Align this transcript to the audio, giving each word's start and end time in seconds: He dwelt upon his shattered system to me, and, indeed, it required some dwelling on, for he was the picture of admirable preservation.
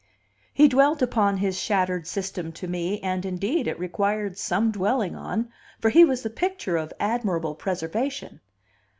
He 0.51 0.67
dwelt 0.67 1.03
upon 1.03 1.37
his 1.37 1.59
shattered 1.61 2.07
system 2.07 2.51
to 2.53 2.67
me, 2.67 2.99
and, 3.01 3.23
indeed, 3.23 3.67
it 3.67 3.77
required 3.77 4.35
some 4.35 4.71
dwelling 4.71 5.15
on, 5.15 5.51
for 5.79 5.89
he 5.91 6.03
was 6.03 6.23
the 6.23 6.31
picture 6.31 6.75
of 6.75 6.91
admirable 6.99 7.53
preservation. 7.53 8.39